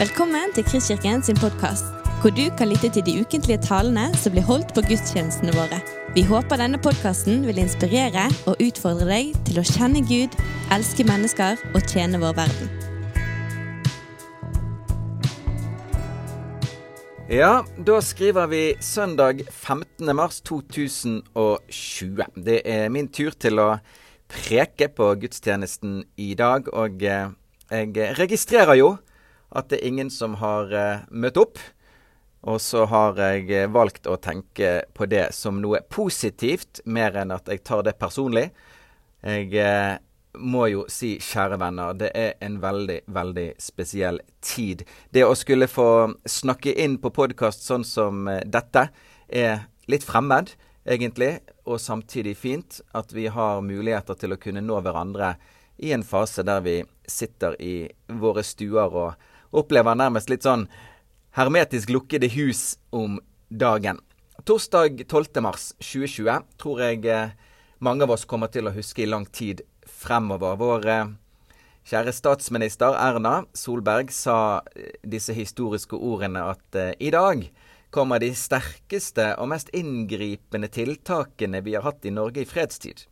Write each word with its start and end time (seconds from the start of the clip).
Velkommen 0.00 0.48
til 0.56 0.64
Kristkirken 0.64 1.20
sin 1.20 1.36
podkast, 1.36 1.90
hvor 2.22 2.32
du 2.32 2.46
kan 2.56 2.70
lytte 2.70 2.88
til 2.88 3.02
de 3.04 3.20
ukentlige 3.20 3.60
talene 3.60 4.06
som 4.16 4.32
blir 4.32 4.46
holdt 4.48 4.70
på 4.72 4.80
gudstjenestene 4.86 5.52
våre. 5.52 5.76
Vi 6.14 6.22
håper 6.24 6.56
denne 6.56 6.78
podkasten 6.80 7.42
vil 7.44 7.60
inspirere 7.60 8.22
og 8.48 8.62
utfordre 8.64 9.04
deg 9.10 9.34
til 9.44 9.60
å 9.60 9.64
kjenne 9.68 10.00
Gud, 10.08 10.38
elske 10.72 11.04
mennesker 11.04 11.60
og 11.74 11.84
tjene 11.84 12.16
vår 12.22 12.32
verden. 12.38 12.72
Ja, 17.28 17.52
da 17.76 18.00
skriver 18.00 18.48
vi 18.48 18.62
søndag 18.80 19.44
15. 19.50 20.08
mars 20.16 20.40
2020. 20.48 22.24
Det 22.40 22.62
er 22.64 22.88
min 22.88 23.12
tur 23.12 23.36
til 23.36 23.60
å 23.60 23.68
preke 24.32 24.88
på 24.88 25.12
gudstjenesten 25.26 26.06
i 26.16 26.32
dag, 26.40 26.72
og 26.72 27.04
eh, 27.04 27.28
jeg 27.68 28.16
registrerer 28.16 28.80
jo 28.80 28.94
at 29.50 29.70
det 29.70 29.80
er 29.80 29.88
ingen 29.90 30.10
som 30.12 30.36
har 30.40 30.72
uh, 30.72 31.06
møtt 31.10 31.38
opp. 31.40 31.60
Og 32.48 32.60
så 32.64 32.86
har 32.88 33.18
jeg 33.20 33.50
eh, 33.52 33.66
valgt 33.68 34.06
å 34.08 34.14
tenke 34.16 34.86
på 34.96 35.04
det 35.04 35.26
som 35.36 35.58
noe 35.60 35.82
positivt, 35.92 36.80
mer 36.88 37.18
enn 37.20 37.34
at 37.34 37.50
jeg 37.52 37.60
tar 37.68 37.82
det 37.84 37.98
personlig. 38.00 38.46
Jeg 39.20 39.50
uh, 39.60 39.98
må 40.40 40.70
jo 40.72 40.86
si, 40.88 41.18
kjære 41.20 41.58
venner, 41.60 41.98
det 42.00 42.08
er 42.16 42.38
en 42.40 42.56
veldig, 42.62 43.02
veldig 43.12 43.46
spesiell 43.60 44.22
tid. 44.40 44.86
Det 45.12 45.26
å 45.26 45.36
skulle 45.36 45.68
få 45.68 46.14
snakke 46.24 46.72
inn 46.80 46.96
på 47.02 47.12
podkast 47.12 47.66
sånn 47.66 47.84
som 47.84 48.24
dette, 48.24 48.88
er 49.28 49.66
litt 49.90 50.06
fremmed, 50.06 50.54
egentlig, 50.88 51.40
og 51.68 51.80
samtidig 51.82 52.38
fint 52.38 52.80
at 52.96 53.12
vi 53.12 53.28
har 53.30 53.60
muligheter 53.60 54.16
til 54.16 54.34
å 54.34 54.40
kunne 54.40 54.62
nå 54.64 54.80
hverandre 54.80 55.34
i 55.80 55.92
en 55.92 56.04
fase 56.04 56.44
der 56.46 56.60
vi 56.64 56.80
sitter 57.08 57.56
i 57.62 57.74
våre 58.20 58.44
stuer 58.44 58.96
og 58.96 59.29
opplever 59.50 59.98
nærmest 59.98 60.30
litt 60.30 60.46
sånn 60.46 60.66
hermetisk 61.36 61.90
lukkede 61.94 62.30
hus 62.34 62.78
om 62.90 63.18
dagen. 63.50 64.00
Torsdag 64.44 65.04
12. 65.08 65.40
mars 65.44 65.70
2020 65.78 66.46
tror 66.60 66.82
jeg 66.82 67.04
eh, 67.06 67.34
mange 67.78 68.06
av 68.06 68.14
oss 68.14 68.26
kommer 68.28 68.50
til 68.52 68.70
å 68.70 68.74
huske 68.74 69.04
i 69.04 69.10
lang 69.10 69.26
tid 69.26 69.62
fremover. 69.86 70.56
Vår 70.60 70.88
eh, 70.88 71.10
kjære 71.90 72.14
statsminister 72.16 72.96
Erna 72.96 73.42
Solberg 73.54 74.12
sa 74.14 74.62
eh, 74.74 74.96
disse 75.04 75.36
historiske 75.36 75.98
ordene 75.98 76.46
at 76.54 76.80
i 76.98 77.12
dag 77.12 77.44
kommer 77.90 78.22
de 78.22 78.30
sterkeste 78.38 79.32
og 79.42 79.50
mest 79.50 79.72
inngripende 79.76 80.70
tiltakene 80.70 81.60
vi 81.66 81.74
har 81.74 81.84
hatt 81.84 82.06
i 82.06 82.14
Norge 82.14 82.44
i 82.44 82.48
fredstid. 82.48 83.02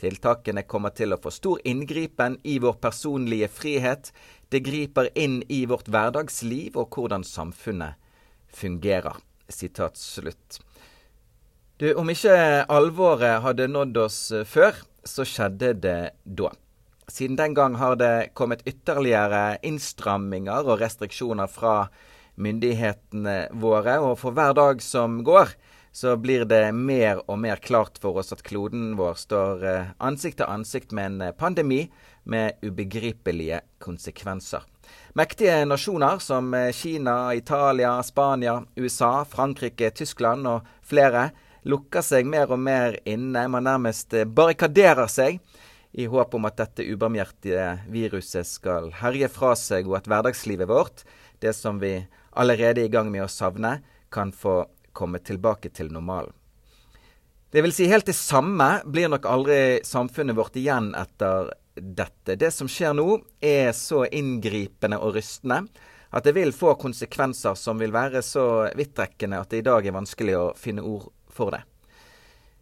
Tiltakene 0.00 0.66
kommer 0.68 0.92
til 0.96 1.14
å 1.14 1.20
få 1.20 1.32
stor 1.32 1.62
inngripen 1.64 2.36
i 2.44 2.58
vår 2.60 2.76
personlige 2.82 3.48
frihet. 3.48 4.10
Det 4.52 4.60
griper 4.66 5.08
inn 5.16 5.40
i 5.48 5.64
vårt 5.68 5.88
hverdagsliv 5.88 6.76
og 6.76 6.92
hvordan 6.92 7.24
samfunnet 7.24 7.96
fungerer. 8.52 9.16
Sitat 9.48 9.96
slutt. 9.96 10.60
Du, 11.80 11.90
om 11.96 12.08
ikke 12.08 12.36
alvoret 12.72 13.42
hadde 13.44 13.68
nådd 13.68 13.98
oss 14.00 14.20
før, 14.48 14.76
så 15.04 15.24
skjedde 15.28 15.74
det 15.80 15.98
da. 16.24 16.50
Siden 17.06 17.36
den 17.38 17.54
gang 17.54 17.76
har 17.78 17.98
det 18.00 18.32
kommet 18.34 18.64
ytterligere 18.66 19.58
innstramminger 19.64 20.66
og 20.66 20.80
restriksjoner 20.80 21.50
fra 21.50 21.86
myndighetene 22.36 23.36
våre, 23.56 24.00
og 24.02 24.18
for 24.20 24.36
hver 24.36 24.56
dag 24.56 24.82
som 24.84 25.20
går, 25.24 25.52
så 25.96 26.16
blir 26.16 26.44
det 26.44 26.74
mer 26.76 27.22
og 27.24 27.38
mer 27.40 27.56
klart 27.56 27.96
for 28.02 28.18
oss 28.20 28.34
at 28.34 28.42
kloden 28.44 28.90
vår 28.98 29.14
står 29.16 29.62
eh, 29.64 29.86
ansikt 30.04 30.36
til 30.42 30.50
ansikt 30.52 30.90
med 30.92 31.06
en 31.08 31.22
eh, 31.24 31.32
pandemi 31.32 31.86
med 32.28 32.60
ubegripelige 32.60 33.62
konsekvenser. 33.80 34.66
Mektige 35.16 35.62
nasjoner 35.64 36.20
som 36.20 36.52
eh, 36.52 36.68
Kina, 36.76 37.32
Italia, 37.32 37.94
Spania, 38.04 38.58
USA, 38.76 39.24
Frankrike, 39.24 39.88
Tyskland 39.96 40.44
og 40.52 40.68
flere 40.84 41.30
lukker 41.64 42.04
seg 42.04 42.28
mer 42.28 42.52
og 42.52 42.60
mer 42.60 43.00
inne. 43.08 43.48
Man 43.48 43.64
nærmest 43.64 44.12
barrikaderer 44.36 45.08
seg 45.08 45.40
i 45.96 46.10
håp 46.12 46.36
om 46.36 46.44
at 46.44 46.60
dette 46.60 46.84
ubarmhjertige 46.92 47.70
viruset 47.88 48.44
skal 48.44 48.92
herje 49.00 49.32
fra 49.32 49.56
seg, 49.56 49.88
og 49.88 50.02
at 50.02 50.12
hverdagslivet 50.12 50.68
vårt, 50.68 51.06
det 51.40 51.56
som 51.56 51.80
vi 51.80 52.02
allerede 52.36 52.84
er 52.84 52.90
i 52.90 52.92
gang 52.92 53.08
med 53.08 53.24
å 53.24 53.32
savne, 53.32 53.78
kan 54.12 54.28
få 54.32 54.66
komme 54.96 55.20
tilbake 55.24 55.70
til 55.76 55.92
normalen. 55.92 56.34
Det 57.52 57.62
vil 57.62 57.72
si, 57.72 57.86
helt 57.88 58.08
det 58.08 58.16
samme 58.18 58.82
blir 58.84 59.08
nok 59.12 59.28
aldri 59.30 59.60
samfunnet 59.86 60.36
vårt 60.36 60.56
igjen 60.58 60.90
etter 60.98 61.52
dette. 61.76 62.34
Det 62.36 62.50
som 62.52 62.68
skjer 62.68 62.96
nå, 62.96 63.20
er 63.40 63.70
så 63.76 64.02
inngripende 64.08 64.98
og 64.98 65.14
rystende 65.16 65.62
at 66.16 66.24
det 66.24 66.34
vil 66.36 66.52
få 66.54 66.74
konsekvenser 66.80 67.56
som 67.58 67.78
vil 67.80 67.94
være 67.94 68.22
så 68.24 68.68
vidtrekkende 68.78 69.40
at 69.42 69.52
det 69.52 69.62
i 69.62 69.66
dag 69.66 69.86
er 69.86 69.96
vanskelig 69.96 70.36
å 70.38 70.44
finne 70.58 70.84
ord 70.86 71.10
for 71.32 71.52
det. 71.54 71.62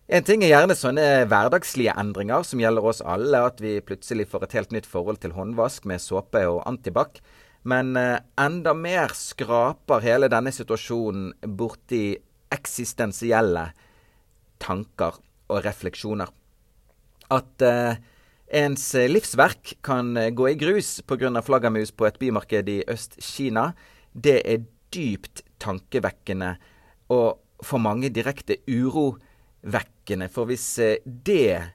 En 0.05 0.25
ting 0.27 0.43
er 0.45 0.51
gjerne 0.51 0.77
sånne 0.77 1.05
hverdagslige 1.31 1.95
endringer 1.97 2.45
som 2.45 2.61
gjelder 2.61 2.89
oss 2.91 3.01
alle, 3.01 3.41
at 3.41 3.63
vi 3.63 3.79
plutselig 3.81 4.27
får 4.29 4.45
et 4.45 4.57
helt 4.59 4.75
nytt 4.77 4.89
forhold 4.91 5.23
til 5.23 5.33
håndvask 5.33 5.87
med 5.89 6.03
såpe 6.03 6.43
og 6.51 6.61
antibac. 6.69 7.23
Men 7.65 7.97
eh, 7.97 8.21
enda 8.41 8.75
mer 8.77 9.15
skraper 9.17 10.05
hele 10.05 10.29
denne 10.33 10.53
situasjonen 10.53 11.33
borti 11.57 12.17
eksistensielle 12.53 13.69
tanker 14.63 15.17
og 15.53 15.63
refleksjoner. 15.65 16.29
At 17.33 17.65
eh, 17.65 17.97
ens 18.55 18.85
livsverk 19.09 19.77
kan 19.85 20.17
eh, 20.21 20.31
gå 20.31 20.51
i 20.53 20.59
grus 20.61 21.01
pga. 21.07 21.41
flaggermus 21.43 21.93
på 21.93 22.07
et 22.07 22.19
bymarked 22.21 22.69
i 22.69 22.83
Øst-Kina, 22.89 23.73
det 24.13 24.43
er 24.45 24.67
dypt 24.95 25.43
tankevekkende 25.59 26.55
og 27.11 27.41
for 27.65 27.79
mange 27.79 28.11
direkte 28.13 28.59
urovekkende. 28.69 30.29
For 30.29 30.45
hvis 30.51 30.79
eh, 30.79 31.01
det 31.05 31.73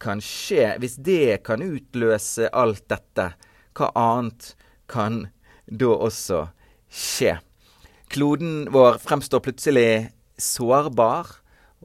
kan 0.00 0.22
skje, 0.22 0.76
hvis 0.80 0.96
det 0.96 1.42
kan 1.44 1.62
utløse 1.62 2.48
alt 2.52 2.86
dette, 2.88 3.32
hva 3.76 3.90
annet 3.94 4.54
kan 4.90 5.28
da 5.70 5.92
også 5.94 6.48
skje. 6.90 7.36
Kloden 8.10 8.66
vår 8.74 8.98
fremstår 9.02 9.42
plutselig 9.44 10.10
sårbar 10.40 11.30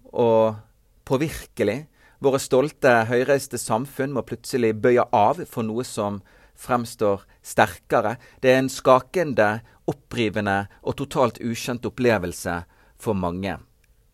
og 0.09 0.57
påvirkelig. 1.05 1.83
Våre 2.23 2.39
stolte, 2.41 3.03
høyreiste 3.05 3.59
samfunn 3.61 4.15
må 4.15 4.25
plutselig 4.25 4.73
bøye 4.81 5.05
av 5.13 5.43
for 5.45 5.67
noe 5.67 5.85
som 5.85 6.21
fremstår 6.57 7.27
sterkere. 7.45 8.15
Det 8.41 8.53
er 8.53 8.63
en 8.63 8.71
skakende, 8.71 9.59
opprivende 9.85 10.63
og 10.81 10.97
totalt 11.03 11.41
ukjent 11.43 11.85
opplevelse 11.85 12.63
for 12.97 13.17
mange, 13.17 13.59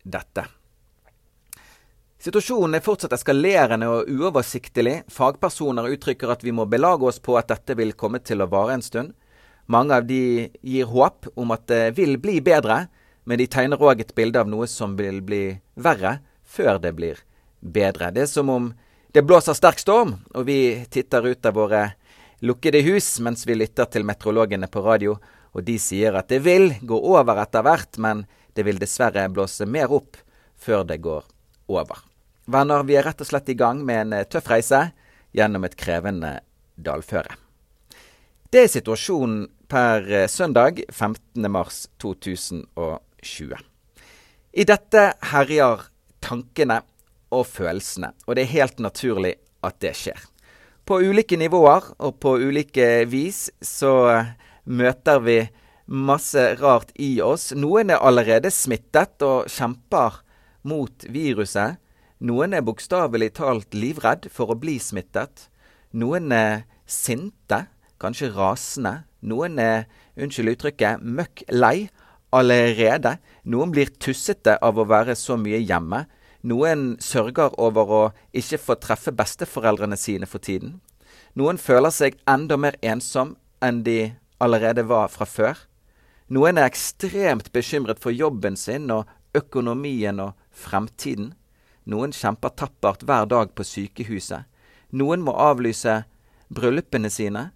dette. 0.04 0.44
Situasjonen 2.22 2.76
er 2.78 2.84
fortsatt 2.86 3.16
eskalerende 3.16 3.88
og 3.90 4.06
uoversiktlig. 4.06 5.00
Fagpersoner 5.10 5.88
uttrykker 5.90 6.30
at 6.30 6.44
vi 6.46 6.52
må 6.54 6.68
belage 6.70 7.08
oss 7.08 7.16
på 7.18 7.34
at 7.34 7.48
dette 7.50 7.74
vil 7.74 7.96
komme 7.98 8.20
til 8.22 8.44
å 8.44 8.46
vare 8.46 8.76
en 8.76 8.84
stund. 8.86 9.16
Mange 9.66 9.96
av 9.98 10.06
de 10.06 10.46
gir 10.62 10.86
håp 10.86 11.26
om 11.34 11.50
at 11.50 11.64
det 11.66 11.96
vil 11.96 12.20
bli 12.22 12.36
bedre, 12.38 12.84
men 13.26 13.40
de 13.42 13.48
tegner 13.50 13.82
òg 13.82 14.04
et 14.04 14.14
bilde 14.14 14.38
av 14.38 14.46
noe 14.50 14.68
som 14.70 14.94
vil 14.94 15.18
bli 15.26 15.56
verre 15.74 16.20
før 16.46 16.78
det 16.84 16.92
blir 16.94 17.24
bedre. 17.58 18.12
Det 18.14 18.22
er 18.28 18.30
som 18.30 18.54
om 18.54 18.70
det 19.10 19.26
blåser 19.26 19.58
sterk 19.58 19.82
storm, 19.82 20.14
og 20.30 20.46
vi 20.46 20.60
titter 20.94 21.26
ut 21.26 21.50
av 21.50 21.58
våre 21.58 21.82
lukkede 22.38 22.84
hus 22.86 23.16
mens 23.18 23.42
vi 23.50 23.58
lytter 23.58 23.90
til 23.90 24.06
meteorologene 24.06 24.70
på 24.70 24.84
radio, 24.86 25.16
og 25.58 25.66
de 25.66 25.74
sier 25.74 26.14
at 26.14 26.30
det 26.30 26.44
vil 26.46 26.70
gå 26.86 27.02
over 27.02 27.42
etter 27.42 27.66
hvert, 27.66 27.98
men 27.98 28.22
det 28.54 28.62
vil 28.62 28.78
dessverre 28.78 29.26
blåse 29.26 29.66
mer 29.66 29.90
opp 29.90 30.22
før 30.54 30.86
det 30.86 31.02
går 31.02 31.26
over. 31.66 32.11
Venner, 32.44 32.82
vi 32.82 32.96
er 32.98 33.06
rett 33.06 33.22
og 33.22 33.28
slett 33.28 33.50
i 33.52 33.58
gang 33.58 33.84
med 33.86 34.06
en 34.06 34.14
eh, 34.18 34.26
tøff 34.26 34.50
reise 34.50 34.88
gjennom 35.36 35.64
et 35.66 35.76
krevende 35.78 36.40
dalføre. 36.74 37.36
Det 38.52 38.64
er 38.64 38.72
situasjonen 38.72 39.46
per 39.70 40.08
eh, 40.10 40.28
søndag 40.28 40.82
15. 40.90 41.46
mars 41.50 41.86
2020. 42.02 43.54
I 44.52 44.64
dette 44.68 45.04
herjer 45.30 45.86
tankene 46.22 46.82
og 47.32 47.46
følelsene, 47.48 48.12
og 48.26 48.36
det 48.36 48.44
er 48.44 48.56
helt 48.58 48.82
naturlig 48.82 49.36
at 49.64 49.78
det 49.80 49.94
skjer. 49.96 50.18
På 50.84 50.98
ulike 50.98 51.38
nivåer 51.38 51.92
og 52.02 52.18
på 52.20 52.34
ulike 52.42 53.06
vis 53.06 53.46
så 53.62 53.94
eh, 54.10 54.32
møter 54.66 55.22
vi 55.22 55.38
masse 55.86 56.42
rart 56.58 56.90
i 56.98 57.14
oss. 57.22 57.52
Noen 57.54 57.94
er 57.94 58.02
allerede 58.02 58.50
smittet 58.50 59.22
og 59.22 59.46
kjemper 59.50 60.20
mot 60.66 61.06
viruset. 61.06 61.78
Noen 62.22 62.54
er 62.54 62.62
bokstavelig 62.62 63.32
talt 63.34 63.74
livredd 63.74 64.28
for 64.30 64.52
å 64.52 64.58
bli 64.58 64.76
smittet. 64.78 65.48
Noen 65.90 66.30
er 66.30 66.60
sinte, 66.86 67.64
kanskje 67.98 68.30
rasende. 68.36 69.00
Noen 69.26 69.58
er, 69.58 69.88
unnskyld 70.14 70.52
uttrykket, 70.54 71.02
møkk 71.02 71.42
lei 71.50 71.88
allerede. 72.30 73.16
Noen 73.42 73.74
blir 73.74 73.90
tussete 73.98 74.54
av 74.62 74.78
å 74.78 74.86
være 74.86 75.16
så 75.18 75.34
mye 75.34 75.64
hjemme. 75.64 76.04
Noen 76.46 76.92
sørger 77.02 77.58
over 77.58 77.90
å 77.90 78.00
ikke 78.30 78.62
få 78.62 78.78
treffe 78.78 79.10
besteforeldrene 79.18 79.98
sine 79.98 80.30
for 80.30 80.38
tiden. 80.38 80.78
Noen 81.34 81.58
føler 81.58 81.90
seg 81.90 82.22
enda 82.30 82.54
mer 82.54 82.78
ensom 82.86 83.34
enn 83.62 83.82
de 83.82 84.12
allerede 84.42 84.86
var 84.86 85.10
fra 85.10 85.26
før. 85.26 85.58
Noen 86.30 86.58
er 86.58 86.70
ekstremt 86.70 87.50
bekymret 87.50 87.98
for 88.02 88.14
jobben 88.14 88.54
sin 88.54 88.90
og 88.94 89.10
økonomien 89.34 90.22
og 90.22 90.36
fremtiden. 90.54 91.32
Noen 91.84 92.12
kjemper 92.14 92.54
tappert 92.54 93.02
hver 93.06 93.26
dag 93.26 93.54
på 93.54 93.66
sykehuset. 93.66 94.46
Noen 94.94 95.24
må 95.24 95.34
avlyse 95.34 96.02
bryllupene 96.52 97.10
sine. 97.10 97.48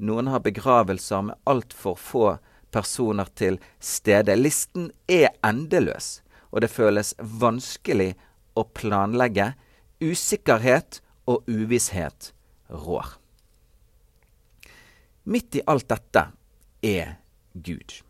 Noen 0.00 0.30
har 0.32 0.42
begravelser 0.44 1.22
med 1.28 1.38
altfor 1.48 1.96
få 1.96 2.26
personer 2.72 3.28
til 3.36 3.58
stede. 3.80 4.36
Listen 4.36 4.90
er 5.08 5.32
endeløs, 5.46 6.20
og 6.50 6.64
det 6.64 6.72
føles 6.72 7.14
vanskelig 7.20 8.14
å 8.58 8.66
planlegge. 8.76 9.52
Usikkerhet 10.00 11.00
og 11.28 11.48
uvisshet 11.48 12.32
rår. 12.70 13.16
Midt 15.30 15.60
i 15.60 15.64
alt 15.68 15.88
dette 15.90 16.30
er 16.82 17.16
Gud, 17.52 18.00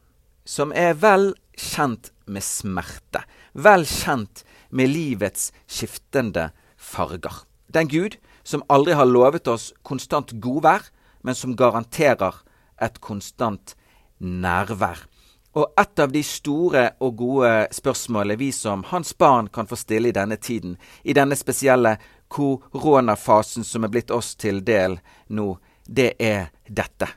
som 0.46 0.70
er 0.72 0.94
vel 0.94 1.32
kjent 1.58 2.12
med 2.30 2.44
smerte, 2.46 3.24
vel 3.52 3.84
kjent 3.88 4.44
med 4.70 4.90
livets 4.90 5.50
skiftende 5.66 6.50
farger. 6.76 7.44
Den 7.68 7.88
Gud 7.88 8.16
som 8.42 8.64
aldri 8.68 8.96
har 8.98 9.08
lovet 9.08 9.48
oss 9.48 9.70
konstant 9.82 10.32
godvær, 10.42 10.82
men 11.22 11.36
som 11.36 11.56
garanterer 11.56 12.40
et 12.80 13.00
konstant 13.00 13.76
nærvær. 14.18 15.06
Og 15.54 15.72
et 15.78 15.98
av 15.98 16.12
de 16.14 16.22
store 16.22 16.84
og 17.02 17.16
gode 17.18 17.50
spørsmålene 17.74 18.38
vi 18.38 18.50
som 18.54 18.84
hans 18.92 19.12
barn 19.18 19.50
kan 19.50 19.66
få 19.66 19.76
stille 19.78 20.10
i 20.10 20.14
denne 20.14 20.38
tiden, 20.38 20.76
i 21.02 21.14
denne 21.16 21.36
spesielle 21.36 21.96
koronafasen 22.30 23.66
som 23.66 23.84
er 23.84 23.90
blitt 23.90 24.14
oss 24.14 24.36
til 24.38 24.62
del 24.64 25.00
nå, 25.28 25.56
det 25.86 26.14
er 26.22 26.52
dette. 26.68 27.08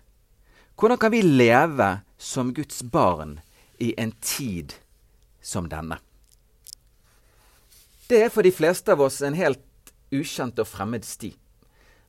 Hvordan 0.74 0.98
kan 0.98 1.14
vi 1.14 1.22
leve 1.22 1.90
som 2.18 2.54
Guds 2.54 2.82
barn 2.84 3.38
i 3.78 3.94
en 3.98 4.16
tid 4.22 4.74
som 5.42 5.70
denne? 5.70 6.00
Det 8.08 8.20
er 8.26 8.30
for 8.30 8.44
de 8.44 8.52
fleste 8.52 8.92
av 8.92 9.02
oss 9.02 9.22
en 9.24 9.38
helt 9.38 9.64
ukjent 10.12 10.60
og 10.60 10.68
fremmed 10.68 11.06
sti. 11.08 11.32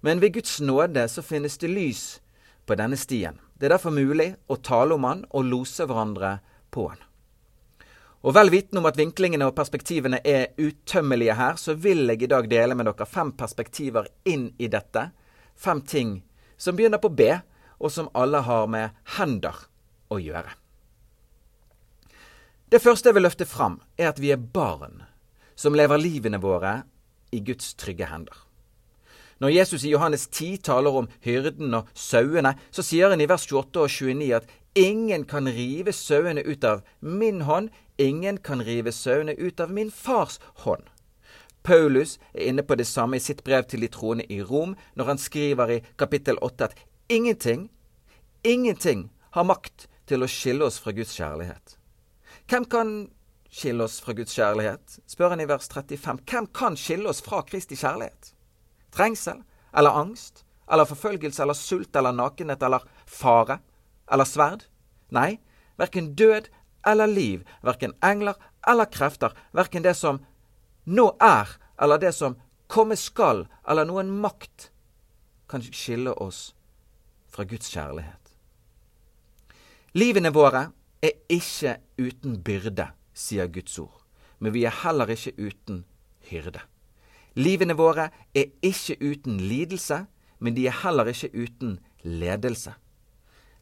Men 0.03 0.21
ved 0.21 0.35
Guds 0.35 0.59
nåde 0.61 1.07
så 1.09 1.23
finnes 1.23 1.59
det 1.63 1.71
lys 1.71 2.03
på 2.67 2.75
denne 2.75 2.99
stien. 2.99 3.39
Det 3.55 3.69
er 3.69 3.77
derfor 3.77 3.95
mulig 3.95 4.35
å 4.51 4.59
tale 4.59 4.97
om 4.99 5.07
han 5.07 5.23
og 5.31 5.47
lose 5.47 5.87
hverandre 5.87 6.39
på 6.75 6.89
han. 6.91 6.99
Og 8.25 8.35
vel 8.35 8.51
vitende 8.51 8.81
om 8.81 8.89
at 8.89 8.99
vinklingene 8.99 9.47
og 9.47 9.55
perspektivene 9.55 10.19
er 10.25 10.57
utømmelige 10.57 11.37
her, 11.39 11.57
så 11.61 11.77
vil 11.77 12.09
jeg 12.09 12.25
i 12.25 12.31
dag 12.33 12.49
dele 12.51 12.75
med 12.75 12.89
dere 12.89 13.07
fem 13.07 13.31
perspektiver 13.37 14.09
inn 14.25 14.49
i 14.59 14.69
dette. 14.73 15.11
Fem 15.55 15.85
ting 15.85 16.23
som 16.57 16.75
begynner 16.77 16.99
på 16.99 17.13
B, 17.13 17.31
og 17.79 17.93
som 17.93 18.11
alle 18.17 18.41
har 18.47 18.67
med 18.67 18.97
hender 19.19 19.67
å 20.11 20.19
gjøre. 20.19 20.57
Det 22.73 22.81
første 22.83 23.11
jeg 23.11 23.19
vil 23.19 23.29
løfte 23.29 23.47
fram, 23.47 23.79
er 24.01 24.11
at 24.11 24.19
vi 24.19 24.33
er 24.35 24.41
barn 24.41 25.05
som 25.57 25.77
lever 25.77 26.01
livene 26.01 26.41
våre 26.43 26.83
i 27.35 27.41
Guds 27.41 27.75
trygge 27.75 28.09
hender. 28.11 28.37
Når 29.43 29.51
Jesus 29.51 29.85
i 29.85 29.91
Johannes 29.91 30.27
10 30.29 30.63
taler 30.65 30.95
om 30.95 31.09
hyrden 31.25 31.75
og 31.75 31.89
sauene, 31.95 32.55
så 32.71 32.85
sier 32.87 33.11
han 33.11 33.21
i 33.21 33.29
vers 33.29 33.47
28 33.51 33.83
og 33.83 33.91
29 33.91 34.31
at 34.39 34.51
ingen 34.79 35.25
kan 35.27 35.51
rive 35.51 35.93
sauene 35.93 36.45
ut 36.47 36.65
av 36.65 36.85
min 37.01 37.43
hånd, 37.49 37.71
ingen 37.99 38.39
kan 38.39 38.63
rive 38.63 38.93
sauene 38.95 39.35
ut 39.35 39.61
av 39.61 39.71
min 39.75 39.91
fars 39.91 40.39
hånd. 40.65 40.87
Paulus 41.65 42.19
er 42.35 42.51
inne 42.51 42.63
på 42.63 42.77
det 42.77 42.87
samme 42.87 43.17
i 43.17 43.25
sitt 43.25 43.43
brev 43.45 43.65
til 43.69 43.81
de 43.81 43.89
troende 43.89 44.27
i 44.31 44.43
Rom, 44.45 44.75
når 44.95 45.11
han 45.11 45.19
skriver 45.19 45.71
i 45.73 45.83
kapittel 45.97 46.39
8 46.45 46.69
at 46.69 46.77
ingenting, 47.09 47.71
ingenting 48.45 49.09
har 49.33 49.49
makt 49.49 49.89
til 50.07 50.23
å 50.23 50.29
skille 50.29 50.67
oss 50.69 50.77
fra 50.79 50.93
Guds 50.93 51.15
kjærlighet. 51.17 51.79
Hvem 52.51 52.69
kan 52.69 52.91
skille 53.55 53.85
oss 53.87 54.01
fra 54.03 54.15
Guds 54.17 54.35
kjærlighet? 54.35 54.99
spør 55.07 55.35
han 55.35 55.43
i 55.45 55.49
vers 55.49 55.69
35. 55.71 56.23
Hvem 56.31 56.49
kan 56.55 56.77
skille 56.77 57.09
oss 57.09 57.23
fra 57.23 57.43
Kristi 57.47 57.79
kjærlighet? 57.79 58.33
Trengsel 58.95 59.43
eller 59.77 59.91
angst 59.91 60.45
eller 60.73 60.89
forfølgelse 60.89 61.43
eller 61.43 61.59
sult 61.59 61.97
eller 61.97 62.13
nakenhet 62.13 62.63
eller 62.63 62.87
fare 63.07 63.61
eller 64.13 64.29
sverd? 64.29 64.67
Nei, 65.15 65.39
verken 65.79 66.15
død 66.15 66.51
eller 66.87 67.07
liv, 67.07 67.45
verken 67.63 67.95
engler 68.03 68.35
eller 68.67 68.91
krefter, 68.91 69.33
verken 69.53 69.85
det 69.85 69.95
som 69.97 70.21
nå 70.85 71.11
er 71.23 71.57
eller 71.81 71.99
det 71.99 72.13
som 72.15 72.37
komme 72.69 72.97
skal, 72.97 73.45
eller 73.69 73.87
noen 73.87 74.11
makt, 74.23 74.71
kan 75.49 75.63
skille 75.63 76.15
oss 76.21 76.55
fra 77.31 77.45
Guds 77.45 77.69
kjærlighet. 77.71 78.33
Livene 79.95 80.33
våre 80.35 80.69
er 81.05 81.19
ikke 81.31 81.77
uten 82.01 82.39
byrde 82.43 82.89
sier 83.15 83.49
Guds 83.49 83.79
ord, 83.79 84.05
men 84.39 84.55
vi 84.55 84.65
er 84.67 84.75
heller 84.83 85.11
ikke 85.15 85.35
uten 85.39 85.85
hyrde. 86.29 86.63
Livene 87.35 87.75
våre 87.79 88.11
er 88.35 88.53
ikke 88.63 88.99
uten 89.03 89.39
lidelse, 89.41 90.05
men 90.39 90.55
de 90.57 90.67
er 90.69 90.81
heller 90.85 91.09
ikke 91.11 91.31
uten 91.35 91.79
ledelse. 92.03 92.75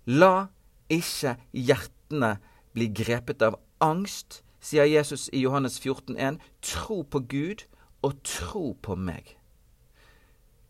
La 0.07 0.49
ikke 0.91 1.37
hjertene 1.53 2.37
bli 2.75 2.89
grepet 2.93 3.45
av 3.45 3.59
angst, 3.81 4.43
sier 4.63 4.89
Jesus 4.89 5.29
i 5.33 5.43
Johannes 5.45 5.79
14,1. 5.81 6.41
Tro 6.63 7.03
på 7.03 7.23
Gud 7.29 7.65
og 8.03 8.21
tro 8.27 8.73
på 8.83 8.97
meg. 8.99 9.37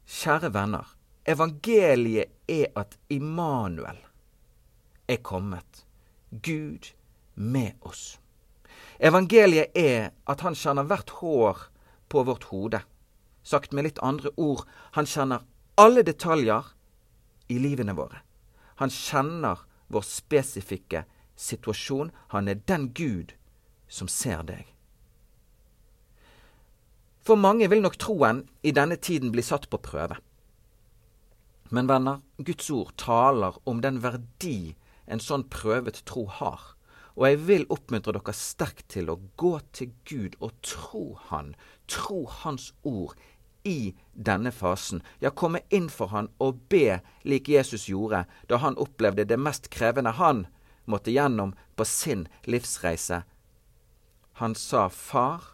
Kjære 0.07 0.53
venner, 0.55 0.87
evangeliet 1.27 2.33
er 2.51 2.73
at 2.77 2.99
Immanuel 3.11 4.01
er 5.09 5.23
kommet. 5.23 5.87
Gud 6.31 6.93
med 7.35 7.73
oss. 7.81 8.22
Evangeliet 9.03 9.75
er 9.75 10.13
at 10.31 10.45
han 10.47 10.55
kjenner 10.55 10.87
hvert 10.87 11.11
hår 11.19 11.65
på 12.13 12.23
vårt 12.29 12.45
hode. 12.53 12.83
Sagt 13.43 13.73
med 13.75 13.89
litt 13.89 13.99
andre 13.99 14.31
ord, 14.39 14.63
han 14.95 15.09
kjenner 15.11 15.43
alle 15.75 16.05
detaljer 16.07 16.69
i 17.51 17.59
livene 17.59 17.97
våre. 17.99 18.21
Han 18.79 18.93
kjenner 18.95 19.65
vår 19.91 20.05
spesifikke 20.07 21.03
situasjon. 21.35 22.13
Han 22.31 22.49
er 22.49 22.63
den 22.71 22.93
Gud 22.95 23.35
som 23.91 24.09
ser 24.09 24.45
deg. 24.47 24.69
For 27.23 27.39
mange 27.39 27.69
vil 27.71 27.83
nok 27.83 27.99
troen 28.03 28.45
i 28.63 28.71
denne 28.75 28.99
tiden 28.99 29.33
bli 29.35 29.43
satt 29.47 29.69
på 29.71 29.83
prøve. 29.83 30.19
Men 31.75 31.89
venner, 31.89 32.21
Guds 32.39 32.71
ord 32.71 32.95
taler 33.01 33.59
om 33.67 33.81
den 33.83 33.99
verdi 34.03 34.75
en 35.07 35.23
sånn 35.23 35.47
prøvet 35.51 36.03
tro 36.07 36.27
har. 36.39 36.61
Og 37.17 37.27
jeg 37.29 37.41
vil 37.47 37.67
oppmuntre 37.73 38.15
dere 38.17 38.35
sterkt 38.37 38.87
til 38.95 39.11
å 39.13 39.21
gå 39.41 39.53
til 39.77 39.93
Gud 40.09 40.39
og 40.41 40.57
tro 40.65 41.05
Han, 41.29 41.55
tro 41.91 42.25
Hans 42.43 42.73
ord 42.83 43.15
i 43.69 43.95
denne 44.13 44.51
fasen. 44.53 45.03
Ja, 45.21 45.31
komme 45.31 45.63
inn 45.71 45.89
for 45.93 46.13
Han 46.15 46.31
og 46.43 46.65
be 46.73 47.01
lik 47.29 47.51
Jesus 47.53 47.89
gjorde 47.91 48.25
da 48.51 48.59
han 48.63 48.79
opplevde 48.81 49.27
det 49.29 49.39
mest 49.39 49.71
krevende 49.71 50.17
han 50.19 50.47
måtte 50.85 51.15
gjennom 51.15 51.55
på 51.77 51.87
sin 51.87 52.27
livsreise. 52.45 53.23
Han 54.41 54.55
sa, 54.59 54.89
Far, 54.89 55.45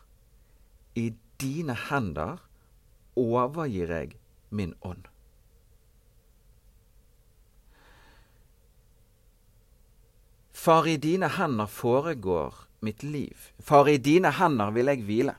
i 0.95 1.13
dine 1.41 1.77
hender 1.89 2.39
overgir 3.19 3.93
jeg 3.93 4.17
min 4.51 4.75
ånd. 4.81 5.05
Far, 10.59 10.89
i 10.89 10.97
dine 10.97 11.29
hender 11.29 11.67
foregår 11.67 12.55
mitt 12.81 13.03
liv. 13.03 13.37
Far, 13.59 13.89
i 13.89 13.99
dine 13.99 14.33
hender 14.35 14.73
vil 14.75 14.91
jeg 14.91 15.05
hvile. 15.07 15.35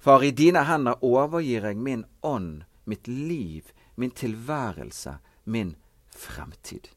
Far, 0.00 0.24
i 0.24 0.30
dine 0.32 0.62
hender 0.64 1.04
overgir 1.04 1.66
jeg 1.68 1.76
min 1.76 2.06
ånd, 2.24 2.64
mitt 2.88 3.10
liv, 3.12 3.68
min 4.00 4.10
tilværelse, 4.10 5.18
min 5.44 5.74
fremtid. 6.16 6.88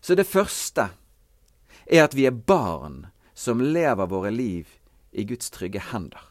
Så 0.00 0.16
det 0.16 0.24
første 0.24 0.88
er 1.84 2.06
at 2.06 2.16
vi 2.16 2.24
er 2.24 2.32
barn 2.32 3.10
som 3.36 3.60
lever 3.60 4.08
våre 4.08 4.32
liv 4.32 4.72
i 5.12 5.28
Guds 5.28 5.52
trygge 5.52 5.84
hender. 5.92 6.24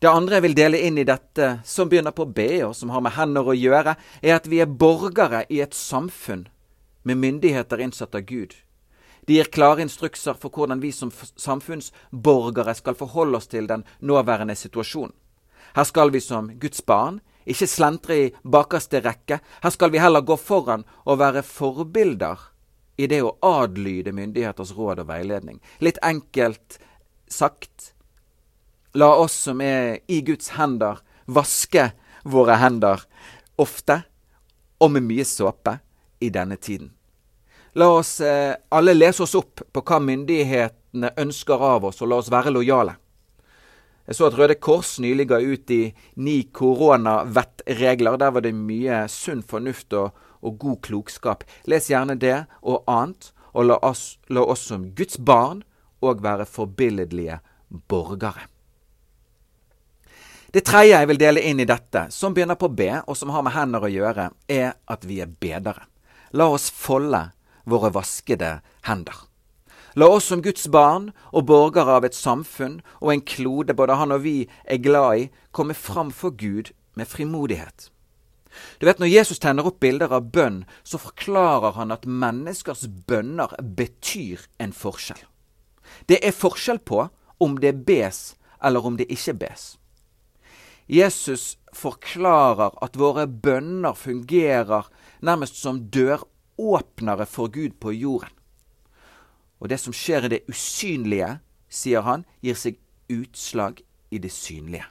Det 0.00 0.08
andre 0.08 0.40
jeg 0.40 0.48
vil 0.48 0.60
dele 0.64 0.86
inn 0.88 0.96
i 0.96 1.04
dette, 1.04 1.58
som 1.68 1.92
begynner 1.92 2.16
på 2.16 2.24
B, 2.24 2.62
og 2.64 2.72
som 2.80 2.96
har 2.96 3.04
med 3.04 3.20
hender 3.20 3.44
å 3.44 3.60
gjøre, 3.60 3.98
er 4.24 4.40
at 4.40 4.48
vi 4.48 4.64
er 4.64 4.72
borgere 4.72 5.44
i 5.52 5.60
et 5.60 5.76
samfunn 5.76 6.48
med 7.02 7.16
myndigheter 7.16 7.80
innsatt 7.80 8.14
av 8.14 8.20
Gud. 8.20 8.54
De 9.28 9.34
gir 9.34 9.44
klare 9.52 9.82
instrukser 9.84 10.34
for 10.40 10.48
hvordan 10.48 10.80
vi 10.80 10.92
som 10.92 11.10
samfunnsborgere 11.12 12.74
skal 12.74 12.96
forholde 12.96 13.36
oss 13.36 13.50
til 13.52 13.66
den 13.68 13.84
nåværende 14.00 14.56
situasjonen. 14.56 15.12
Her 15.76 15.84
skal 15.84 16.10
vi 16.10 16.20
som 16.24 16.48
Guds 16.58 16.80
barn 16.80 17.20
ikke 17.48 17.68
slentre 17.68 18.16
i 18.16 18.30
bakerste 18.42 19.02
rekke. 19.04 19.40
Her 19.62 19.72
skal 19.74 19.92
vi 19.92 20.00
heller 20.00 20.24
gå 20.24 20.36
foran 20.40 20.86
og 21.04 21.20
være 21.20 21.44
forbilder 21.44 22.40
i 22.96 23.06
det 23.06 23.20
å 23.22 23.36
adlyde 23.44 24.14
myndigheters 24.16 24.72
råd 24.76 25.04
og 25.04 25.10
veiledning. 25.10 25.60
Litt 25.84 26.00
enkelt 26.02 26.78
sagt, 27.28 27.92
la 28.96 29.12
oss 29.14 29.36
som 29.46 29.60
er 29.60 30.00
i 30.08 30.22
Guds 30.24 30.54
hender, 30.56 31.04
vaske 31.26 31.90
våre 32.24 32.56
hender 32.58 33.04
ofte 33.60 34.02
og 34.80 34.92
med 34.94 35.06
mye 35.06 35.26
såpe 35.28 35.78
i 36.20 36.30
denne 36.30 36.56
tiden. 36.56 36.92
La 37.78 37.88
oss 37.94 38.20
eh, 38.20 38.54
alle 38.68 38.94
lese 38.94 39.22
oss 39.22 39.36
opp 39.38 39.62
på 39.72 39.82
hva 39.86 40.00
myndighetene 40.02 41.12
ønsker 41.20 41.60
av 41.62 41.84
oss, 41.90 42.00
og 42.02 42.10
la 42.10 42.18
oss 42.22 42.30
være 42.32 42.54
lojale. 42.54 42.96
Jeg 44.08 44.16
så 44.16 44.30
at 44.30 44.38
Røde 44.38 44.56
Kors 44.56 44.94
nylig 45.04 45.26
ga 45.28 45.36
ut 45.36 45.66
de 45.68 45.92
ni 46.16 46.38
koronavettregler. 46.56 48.16
Der 48.16 48.32
var 48.32 48.40
det 48.40 48.54
mye 48.56 49.02
sunn 49.12 49.42
fornuft 49.44 49.92
og, 49.92 50.14
og, 50.40 50.56
god 50.58 50.78
klokskap. 50.86 51.44
Les 51.68 51.90
gjerne 51.90 52.16
det 52.16 52.38
og 52.62 52.88
annet, 52.88 53.34
og 53.52 53.68
la 53.68 53.76
oss, 53.84 54.16
la 54.32 54.46
oss 54.48 54.64
som 54.70 54.88
Guds 54.96 55.20
barn 55.20 55.60
òg 56.00 56.22
være 56.24 56.48
forbilledlige 56.48 57.36
borgere. 57.90 58.48
Det 60.48 60.64
tredje 60.64 60.94
jeg 60.94 61.08
vil 61.10 61.20
dele 61.20 61.44
inn 61.44 61.60
i 61.60 61.68
dette, 61.68 62.06
som 62.08 62.32
begynner 62.32 62.56
på 62.56 62.70
B, 62.72 62.88
og 63.04 63.16
som 63.16 63.28
har 63.34 63.44
med 63.44 63.52
hender 63.52 63.84
å 63.84 63.92
gjøre, 63.92 64.30
er 64.48 64.70
at 64.88 65.04
vi 65.04 65.20
er 65.20 65.28
bedere. 65.28 65.84
La 66.32 66.48
oss 66.52 66.68
folde 66.70 67.30
våre 67.68 67.92
vaskede 67.94 68.58
hender. 68.88 69.24
La 69.96 70.06
oss 70.06 70.28
som 70.30 70.42
Guds 70.44 70.68
barn 70.68 71.10
og 71.32 71.46
borgere 71.48 71.96
av 71.98 72.04
et 72.06 72.16
samfunn 72.16 72.80
og 73.00 73.12
en 73.12 73.24
klode 73.24 73.74
både 73.74 73.96
han 73.98 74.12
og 74.14 74.22
vi 74.22 74.36
er 74.64 74.82
glad 74.84 75.22
i, 75.24 75.30
komme 75.50 75.74
fram 75.74 76.12
for 76.14 76.30
Gud 76.30 76.70
med 76.94 77.08
frimodighet. 77.08 77.90
Du 78.80 78.86
vet, 78.86 78.98
Når 78.98 79.06
Jesus 79.06 79.38
tegner 79.38 79.66
opp 79.66 79.80
bilder 79.80 80.12
av 80.12 80.30
bønn, 80.32 80.64
så 80.84 80.98
forklarer 80.98 81.72
han 81.72 81.92
at 81.92 82.06
menneskers 82.06 82.86
bønner 83.06 83.54
betyr 83.60 84.46
en 84.58 84.72
forskjell. 84.72 85.20
Det 86.08 86.18
er 86.22 86.32
forskjell 86.32 86.78
på 86.78 87.08
om 87.40 87.58
det 87.58 87.84
bes 87.86 88.36
eller 88.62 88.86
om 88.86 88.96
det 88.96 89.06
ikke 89.10 89.34
bes. 89.34 89.78
Jesus 90.88 91.58
forklarer 91.78 92.74
at 92.82 92.98
våre 92.98 93.26
bønner 93.28 93.94
fungerer 93.98 94.88
nærmest 95.24 95.60
som 95.60 95.84
døråpnere 95.94 97.26
for 97.26 97.52
Gud 97.54 97.78
på 97.80 97.94
jorden. 97.94 98.34
Og 99.58 99.70
det 99.70 99.80
som 99.82 99.94
skjer 99.94 100.26
i 100.26 100.34
det 100.36 100.44
usynlige, 100.50 101.38
sier 101.68 102.04
han, 102.06 102.24
gir 102.42 102.58
seg 102.58 102.78
utslag 103.10 103.82
i 104.14 104.20
det 104.22 104.30
synlige. 104.32 104.86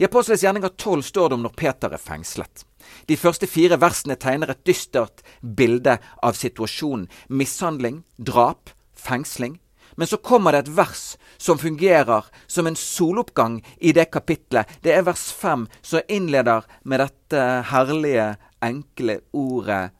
I 0.00 0.06
Apostelens 0.06 0.42
gjerninger 0.44 0.72
12 0.80 1.02
står 1.10 1.28
det 1.28 1.36
om 1.36 1.42
når 1.44 1.56
Peter 1.60 1.92
er 1.92 2.00
fengslet. 2.00 2.62
De 3.08 3.18
første 3.20 3.44
fire 3.50 3.76
versene 3.80 4.16
tegner 4.16 4.52
et 4.52 4.62
dystert 4.64 5.20
bilde 5.42 5.98
av 6.24 6.38
situasjonen. 6.38 7.04
Mishandling, 7.28 8.00
drap, 8.16 8.72
fengsling, 8.96 9.58
men 10.00 10.08
så 10.08 10.16
kommer 10.16 10.52
det 10.56 10.58
et 10.62 10.68
vers 10.72 11.00
som 11.36 11.58
fungerer 11.60 12.24
som 12.46 12.66
en 12.66 12.76
soloppgang 12.76 13.58
i 13.76 13.92
det 13.92 14.06
kapitlet. 14.08 14.70
Det 14.80 14.94
er 14.96 15.02
vers 15.04 15.26
fem 15.36 15.66
som 15.84 16.00
innleder 16.08 16.64
med 16.88 17.02
dette 17.02 17.42
herlige, 17.68 18.30
enkle 18.64 19.18
ordet 19.36 19.90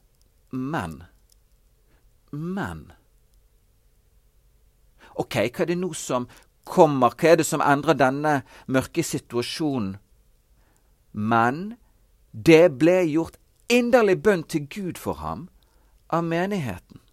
men. 0.49 1.03
Men. 2.31 2.81
Ok, 5.21 5.37
hva 5.37 5.67
er 5.67 5.69
det 5.69 5.77
nå 5.77 5.91
som 5.93 6.25
kommer? 6.65 7.13
Hva 7.13 7.35
er 7.35 7.37
det 7.43 7.45
som 7.51 7.61
endrer 7.61 8.01
denne 8.01 8.39
mørke 8.65 9.05
situasjonen? 9.05 9.99
Men 11.13 11.75
det 12.33 12.71
ble 12.81 13.03
gjort 13.05 13.37
inderlig 13.69 14.17
bønn 14.25 14.47
til 14.49 14.65
Gud 14.65 14.97
for 14.97 15.21
ham 15.21 15.45
av 16.09 16.25
menigheten. 16.25 17.05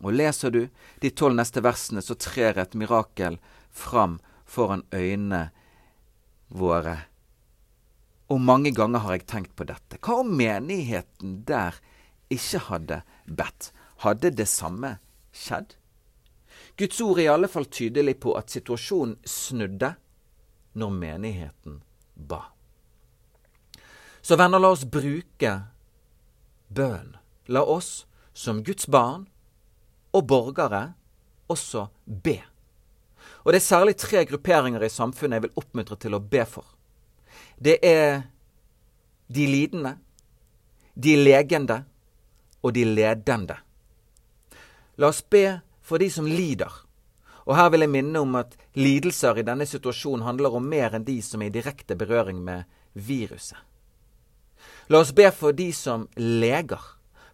Og 0.00 0.16
leser 0.16 0.52
du 0.54 0.62
de 1.02 1.10
tolv 1.12 1.36
neste 1.36 1.62
versene, 1.64 2.02
så 2.02 2.16
trer 2.16 2.58
et 2.58 2.76
mirakel 2.78 3.38
fram 3.70 4.18
foran 4.48 4.84
øynene 4.94 5.50
våre. 6.48 6.96
Og 8.30 8.40
mange 8.40 8.72
ganger 8.74 9.04
har 9.04 9.18
jeg 9.18 9.26
tenkt 9.28 9.56
på 9.58 9.66
dette. 9.68 9.98
Hva 9.98 10.20
om 10.22 10.30
menigheten 10.38 11.42
der 11.46 11.76
ikke 12.30 12.62
hadde 12.70 13.02
bedt? 13.26 13.72
Hadde 14.00 14.30
det 14.32 14.48
samme 14.48 14.96
skjedd? 15.34 15.74
Guds 16.78 17.00
ord 17.04 17.18
er 17.18 17.26
i 17.26 17.32
alle 17.32 17.50
fall 17.50 17.66
tydelig 17.68 18.16
på 18.22 18.32
at 18.38 18.52
situasjonen 18.54 19.18
snudde 19.28 19.92
når 20.80 20.94
menigheten 20.94 21.80
ba. 22.14 22.44
Så 24.22 24.36
venner, 24.36 24.60
la 24.60 24.70
oss 24.72 24.86
bruke 24.86 25.52
bønn. 26.68 27.16
La 27.50 27.64
oss, 27.66 28.06
som 28.32 28.62
Guds 28.64 28.86
barn, 28.86 29.26
og 30.12 30.26
borgere 30.26 30.82
også 31.50 31.86
be. 32.06 32.40
Og 33.44 33.52
det 33.52 33.60
er 33.60 33.66
særlig 33.66 33.96
tre 33.96 34.24
grupperinger 34.28 34.82
i 34.84 34.92
samfunnet 34.92 35.38
jeg 35.38 35.46
vil 35.46 35.62
oppmuntre 35.62 35.96
til 36.00 36.16
å 36.16 36.22
be 36.22 36.44
for. 36.48 36.66
Det 37.56 37.78
er 37.84 38.22
de 39.30 39.46
lidende, 39.46 39.94
de 40.94 41.16
legende 41.16 41.82
og 42.62 42.74
de 42.76 42.84
ledende. 42.84 43.56
La 45.00 45.08
oss 45.08 45.22
be 45.22 45.60
for 45.80 46.02
de 46.02 46.10
som 46.12 46.28
lider. 46.28 46.70
Og 47.48 47.56
her 47.56 47.70
vil 47.72 47.86
jeg 47.86 47.92
minne 47.94 48.20
om 48.20 48.36
at 48.38 48.52
lidelser 48.76 49.40
i 49.40 49.46
denne 49.46 49.66
situasjonen 49.66 50.26
handler 50.26 50.54
om 50.58 50.68
mer 50.68 50.94
enn 50.94 51.06
de 51.06 51.16
som 51.24 51.42
er 51.42 51.50
i 51.50 51.54
direkte 51.54 51.96
berøring 51.98 52.42
med 52.44 52.68
viruset. 52.92 53.58
La 54.90 55.00
oss 55.00 55.14
be 55.16 55.30
for 55.32 55.56
de 55.56 55.70
som 55.72 56.08
leger 56.18 56.82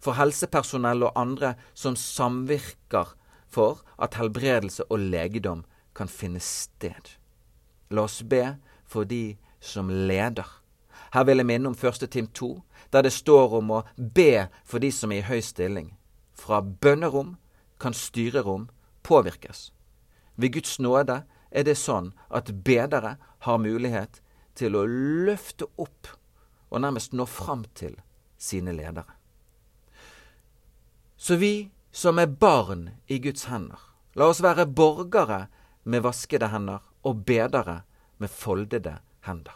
for 0.07 0.15
helsepersonell 0.15 1.03
og 1.09 1.17
andre 1.19 1.55
som 1.75 1.97
samvirker 1.99 3.17
for 3.51 3.83
at 4.03 4.15
helbredelse 4.21 4.87
og 4.91 5.03
legedom 5.11 5.65
kan 5.97 6.11
finne 6.11 6.43
sted. 6.43 7.17
La 7.91 8.07
oss 8.07 8.23
be 8.23 8.57
for 8.87 9.09
de 9.09 9.37
som 9.61 9.91
leder. 9.91 10.47
Her 11.15 11.25
vil 11.27 11.41
jeg 11.41 11.49
minne 11.49 11.71
om 11.71 11.79
første 11.79 12.07
Tim 12.07 12.29
2, 12.29 12.51
der 12.93 13.07
det 13.07 13.15
står 13.15 13.59
om 13.59 13.73
å 13.79 13.85
be 13.97 14.47
for 14.65 14.83
de 14.83 14.93
som 14.93 15.13
er 15.15 15.23
i 15.23 15.29
høy 15.31 15.41
stilling. 15.43 15.95
Fra 16.37 16.61
bønnerom 16.61 17.37
kan 17.81 17.97
styrerom 17.97 18.69
påvirkes. 19.07 19.71
Ved 20.37 20.53
Guds 20.53 20.79
nåde 20.79 21.23
er 21.51 21.65
det 21.65 21.79
sånn 21.81 22.13
at 22.29 22.53
bedere 22.67 23.17
har 23.47 23.63
mulighet 23.63 24.21
til 24.59 24.77
å 24.77 24.85
løfte 24.87 25.71
opp 25.81 26.13
og 26.71 26.83
nærmest 26.83 27.15
nå 27.17 27.25
fram 27.31 27.65
til 27.79 27.97
sine 28.37 28.75
ledere. 28.77 29.16
Så 31.17 31.37
vi 31.37 31.71
som 31.93 32.19
er 32.19 32.27
barn 32.27 32.91
i 33.07 33.19
Guds 33.19 33.47
hender, 33.49 33.81
la 34.15 34.29
oss 34.29 34.43
være 34.45 34.67
borgere 34.67 35.47
med 35.85 36.05
vaskede 36.05 36.51
hender 36.53 36.83
og 37.07 37.23
bedere 37.25 37.83
med 38.21 38.31
foldede 38.31 38.99
hender. 39.25 39.55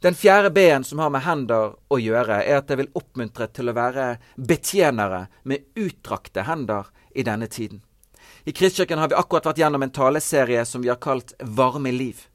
Den 0.00 0.14
fjerde 0.14 0.50
B-en 0.50 0.84
som 0.84 0.98
har 1.02 1.10
med 1.10 1.24
hender 1.26 1.72
å 1.90 1.98
gjøre, 1.98 2.40
er 2.44 2.60
at 2.60 2.70
jeg 2.70 2.78
vil 2.78 2.90
oppmuntre 2.98 3.48
til 3.50 3.70
å 3.70 3.74
være 3.74 4.08
betjenere 4.38 5.24
med 5.42 5.66
utdrakte 5.74 6.44
hender 6.46 6.90
i 7.18 7.24
denne 7.26 7.48
tiden. 7.50 7.82
I 8.46 8.54
Kristkirken 8.54 8.98
har 8.98 9.10
vi 9.10 9.18
akkurat 9.18 9.48
vært 9.50 9.58
gjennom 9.58 9.82
en 9.82 9.94
taleserie 9.94 10.62
som 10.66 10.82
vi 10.82 10.90
har 10.92 11.00
kalt 11.02 11.34
Varme 11.42 11.90
liv. 11.92 12.28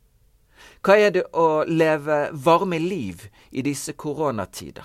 Hva 0.83 0.97
er 0.99 1.15
det 1.15 1.23
å 1.31 1.63
leve 1.67 2.27
varme 2.33 2.79
liv 2.79 3.29
i 3.51 3.63
disse 3.63 3.95
koronatider? 3.95 4.83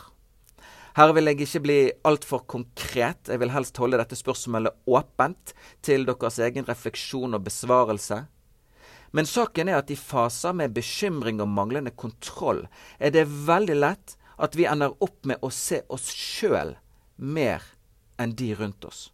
Her 0.98 1.12
vil 1.14 1.30
jeg 1.30 1.44
ikke 1.44 1.60
bli 1.62 1.74
altfor 2.10 2.40
konkret. 2.50 3.28
Jeg 3.30 3.38
vil 3.38 3.52
helst 3.54 3.76
holde 3.78 4.00
dette 4.00 4.16
spørsmålet 4.18 4.74
åpent 4.90 5.52
til 5.86 6.02
deres 6.08 6.40
egen 6.42 6.66
refleksjon 6.66 7.38
og 7.38 7.44
besvarelse. 7.46 8.24
Men 9.14 9.28
saken 9.30 9.70
er 9.70 9.78
at 9.78 9.92
i 9.94 9.98
faser 10.00 10.56
med 10.58 10.74
bekymring 10.74 11.38
og 11.38 11.52
manglende 11.54 11.94
kontroll 11.94 12.64
er 12.98 13.14
det 13.14 13.28
veldig 13.30 13.78
lett 13.78 14.16
at 14.42 14.58
vi 14.58 14.66
ender 14.66 14.98
opp 14.98 15.22
med 15.22 15.38
å 15.38 15.52
se 15.54 15.84
oss 15.86 16.10
sjøl 16.10 16.74
mer 17.14 17.62
enn 18.18 18.34
de 18.34 18.50
rundt 18.58 18.90
oss. 18.90 19.12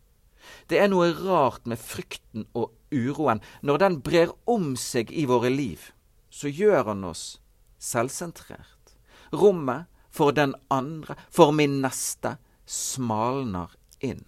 Det 0.73 0.81
er 0.81 0.89
noe 0.89 1.13
rart 1.13 1.69
med 1.69 1.77
frykten 1.77 2.49
og 2.57 2.73
uroen. 2.97 3.45
Når 3.61 3.85
den 3.85 4.01
brer 4.01 4.33
om 4.49 4.73
seg 4.81 5.13
i 5.13 5.29
våre 5.29 5.53
liv, 5.53 5.91
så 6.33 6.49
gjør 6.49 6.95
han 6.95 7.05
oss 7.13 7.43
selvsentrert. 7.77 8.97
Rommet 9.37 9.93
for 10.15 10.33
den 10.33 10.55
andre, 10.69 11.17
for 11.31 11.53
min 11.53 11.81
neste, 11.83 12.37
smalner 12.67 13.71
inn. 13.99 14.25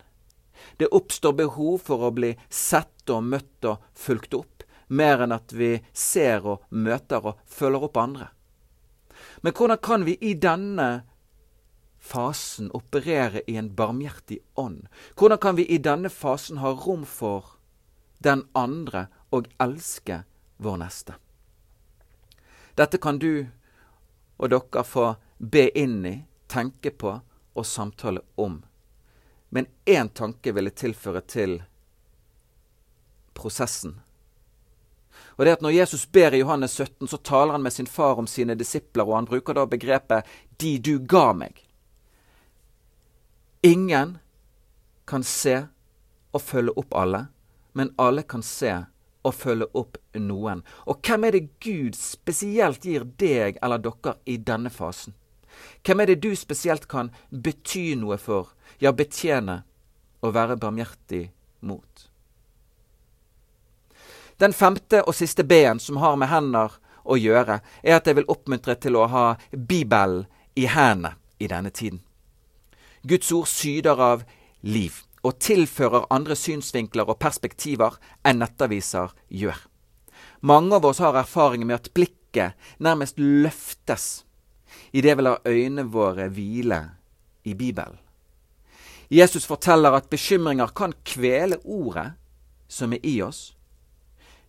Det 0.76 0.86
oppstår 0.90 1.32
behov 1.32 1.78
for 1.86 2.08
å 2.08 2.14
bli 2.16 2.32
sett 2.50 3.10
og 3.12 3.28
møtt 3.30 3.68
og 3.70 3.84
fulgt 3.94 4.34
opp, 4.34 4.64
mer 4.88 5.22
enn 5.22 5.34
at 5.36 5.54
vi 5.54 5.76
ser 5.94 6.46
og 6.46 6.64
møter 6.70 7.30
og 7.30 7.38
følger 7.46 7.86
opp 7.86 8.00
andre. 8.02 8.30
Men 9.46 9.54
hvordan 9.54 9.78
kan 9.82 10.06
vi 10.06 10.16
i 10.20 10.34
denne 10.34 10.88
fasen 12.02 12.72
operere 12.74 13.44
i 13.46 13.56
en 13.60 13.70
barmhjertig 13.78 14.40
ånd? 14.58 14.88
Hvordan 15.14 15.38
kan 15.42 15.58
vi 15.58 15.68
i 15.70 15.78
denne 15.82 16.10
fasen 16.10 16.58
ha 16.62 16.72
rom 16.74 17.04
for 17.06 17.60
den 18.18 18.42
andre 18.58 19.06
og 19.30 19.46
elske 19.62 20.24
vår 20.62 20.82
neste? 20.82 21.14
Dette 22.76 22.98
kan 22.98 23.22
du 23.22 23.46
og 24.36 24.50
dere 24.52 24.84
få 24.84 25.06
be 25.38 25.68
inn 25.78 26.06
i, 26.06 26.24
tenke 26.46 26.90
på 26.90 27.20
og 27.56 27.66
samtale 27.66 28.20
om. 28.34 28.64
Men 29.48 29.66
én 29.84 30.08
tanke 30.08 30.52
vil 30.52 30.68
jeg 30.70 30.74
tilføre 30.74 31.20
til 31.20 31.62
prosessen. 33.36 34.00
Og 35.36 35.44
det 35.44 35.52
at 35.52 35.62
Når 35.62 35.70
Jesus 35.70 36.06
ber 36.06 36.34
i 36.34 36.40
Johannes 36.40 36.72
17, 36.72 37.08
så 37.08 37.16
taler 37.16 37.52
han 37.52 37.62
med 37.62 37.72
sin 37.72 37.86
far 37.86 38.18
om 38.18 38.26
sine 38.26 38.54
disipler, 38.54 39.04
og 39.04 39.14
han 39.14 39.24
bruker 39.24 39.54
da 39.54 39.66
begrepet 39.66 40.24
'de 40.56 40.78
du 40.78 40.98
ga 40.98 41.32
meg'. 41.32 41.62
Ingen 43.62 44.18
kan 45.06 45.22
se 45.22 45.66
og 46.32 46.42
følge 46.42 46.72
opp 46.76 46.94
alle, 46.94 47.26
men 47.72 47.94
alle 47.98 48.22
kan 48.22 48.42
se 48.42 48.84
og 49.22 49.34
følge 49.34 49.66
opp 49.74 49.96
noen. 50.14 50.62
Og 50.86 51.00
hvem 51.02 51.24
er 51.24 51.30
det 51.30 51.60
Gud 51.60 51.94
spesielt 51.94 52.82
gir 52.82 53.04
deg 53.04 53.58
eller 53.62 53.78
dere 53.78 54.16
i 54.26 54.36
denne 54.36 54.70
fasen? 54.70 55.14
Hvem 55.84 56.00
er 56.02 56.10
det 56.10 56.20
du 56.22 56.32
spesielt 56.36 56.88
kan 56.88 57.12
bety 57.30 57.94
noe 57.98 58.18
for, 58.18 58.52
ja, 58.82 58.92
betjene 58.92 59.62
og 60.22 60.34
være 60.34 60.58
barmhjertig 60.60 61.28
mot? 61.66 62.08
Den 64.36 64.52
femte 64.52 65.00
og 65.06 65.14
siste 65.16 65.46
B-en 65.48 65.80
som 65.80 65.96
har 66.02 66.16
med 66.20 66.28
hender 66.28 66.74
å 67.06 67.16
gjøre, 67.16 67.60
er 67.82 67.96
at 67.96 68.08
jeg 68.08 68.18
vil 68.18 68.28
oppmuntre 68.28 68.76
til 68.80 68.98
å 68.98 69.06
ha 69.08 69.26
Bibelen 69.52 70.26
i 70.56 70.66
hendene 70.68 71.14
i 71.38 71.48
denne 71.48 71.70
tiden. 71.70 72.02
Guds 73.06 73.30
ord 73.32 73.46
syder 73.48 74.00
av 74.02 74.24
liv 74.66 75.02
og 75.26 75.38
tilfører 75.42 76.08
andre 76.10 76.36
synsvinkler 76.38 77.08
og 77.08 77.20
perspektiver 77.22 77.96
enn 78.26 78.40
nettaviser 78.42 79.14
gjør. 79.28 79.58
Mange 80.40 80.76
av 80.76 80.86
oss 80.88 81.00
har 81.02 81.16
erfaring 81.18 81.64
med 81.66 81.78
at 81.78 81.92
blikket 81.94 82.56
nærmest 82.82 83.20
løftes 83.20 84.25
idet 84.96 85.18
vi 85.18 85.22
lar 85.22 85.42
øynene 85.44 85.84
våre 85.92 86.28
hvile 86.32 86.80
i 87.44 87.54
Bibelen. 87.54 87.98
Jesus 89.08 89.46
forteller 89.46 89.92
at 89.92 90.10
bekymringer 90.10 90.66
kan 90.66 90.94
kvele 91.04 91.58
ordet 91.64 92.12
som 92.68 92.92
er 92.92 93.04
i 93.06 93.20
oss. 93.22 93.54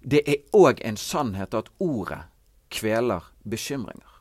Det 0.02 0.24
er 0.26 0.46
òg 0.56 0.80
en 0.88 0.98
sannhet 0.98 1.54
at 1.54 1.70
ordet 1.84 2.24
kveler 2.70 3.28
bekymringer. 3.44 4.14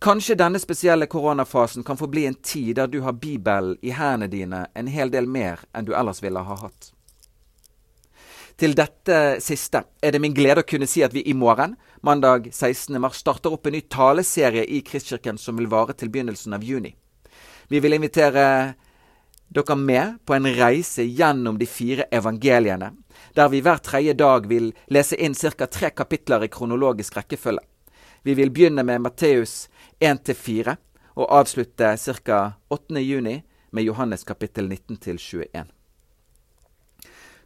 Kanskje 0.00 0.38
denne 0.38 0.58
spesielle 0.62 1.06
koronafasen 1.06 1.84
kan 1.84 1.96
få 1.96 2.06
bli 2.06 2.24
en 2.26 2.34
tid 2.34 2.76
der 2.76 2.86
du 2.86 3.00
har 3.00 3.12
Bibelen 3.12 3.76
i 3.82 3.90
hendene 3.90 4.30
dine 4.32 4.66
en 4.74 4.88
hel 4.88 5.10
del 5.12 5.26
mer 5.26 5.66
enn 5.74 5.84
du 5.84 5.92
ellers 5.92 6.22
ville 6.22 6.40
ha 6.40 6.56
hatt. 6.62 6.92
Til 8.60 8.74
dette 8.76 9.38
siste 9.40 9.80
er 10.04 10.12
det 10.12 10.18
min 10.20 10.34
glede 10.36 10.60
å 10.60 10.68
kunne 10.68 10.84
si 10.84 11.00
at 11.00 11.14
vi 11.16 11.22
i 11.24 11.32
morgen, 11.32 11.78
mandag 12.04 12.50
16. 12.52 12.98
mars, 13.00 13.22
starter 13.22 13.54
opp 13.56 13.64
en 13.66 13.72
ny 13.72 13.80
taleserie 13.88 14.66
i 14.68 14.82
Kristkirken 14.84 15.40
som 15.40 15.56
vil 15.56 15.70
vare 15.72 15.94
til 15.96 16.10
begynnelsen 16.12 16.52
av 16.52 16.66
juni. 16.66 16.92
Vi 17.72 17.80
vil 17.80 17.96
invitere 17.96 18.44
dere 19.48 19.78
med 19.80 20.20
på 20.28 20.36
en 20.36 20.50
reise 20.58 21.08
gjennom 21.08 21.56
de 21.56 21.64
fire 21.64 22.04
evangeliene, 22.12 22.92
der 23.32 23.48
vi 23.48 23.62
hver 23.64 23.80
tredje 23.80 24.18
dag 24.20 24.44
vil 24.52 24.74
lese 24.92 25.16
inn 25.16 25.34
ca. 25.34 25.66
tre 25.66 25.94
kapitler 25.96 26.44
i 26.44 26.52
kronologisk 26.52 27.16
rekkefølge. 27.16 27.64
Vi 28.28 28.36
vil 28.36 28.52
begynne 28.52 28.84
med 28.84 29.00
Matteus 29.00 29.70
1-4 30.04 30.76
og 31.16 31.32
avslutte 31.32 31.96
ca. 31.96 32.44
8.6 32.68 33.40
med 33.72 33.84
Johannes 33.84 34.24
kapittel 34.24 34.68
19-21. 34.68 35.79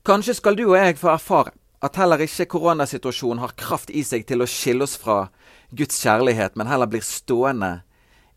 Kanskje 0.04 0.34
skal 0.36 0.52
du 0.52 0.66
og 0.66 0.74
jeg 0.76 0.98
få 1.00 1.14
erfare 1.14 1.54
at 1.80 1.96
heller 1.96 2.20
ikke 2.20 2.44
koronasituasjonen 2.52 3.38
har 3.40 3.54
kraft 3.56 3.88
i 3.88 4.02
seg 4.04 4.26
til 4.28 4.44
å 4.44 4.48
skille 4.48 4.84
oss 4.84 4.98
fra 5.00 5.30
Guds 5.72 5.96
kjærlighet, 6.04 6.58
men 6.60 6.68
heller 6.68 6.90
blir 6.92 7.00
stående 7.00 7.70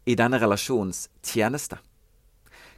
i 0.08 0.16
denne 0.16 0.40
relasjons 0.40 1.10
tjeneste. 1.20 1.82